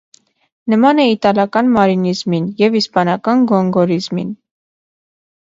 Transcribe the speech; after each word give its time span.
Նման 0.73 1.01
է 1.01 1.03
իտալական 1.09 1.69
մարինիզմին 1.75 2.47
և 2.63 2.79
իսպանական 2.81 3.45
գոնգորիզմին։ 3.53 4.33